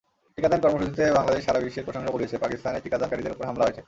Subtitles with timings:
[0.35, 3.79] টিকাদান কর্মসূচিতে বাংলাদেশ সারা বিশ্বের প্রশংসা কুড়িয়েছে, পাকিস্তানে টিকাদানকারীদের ওপর হামলা হয়েছে।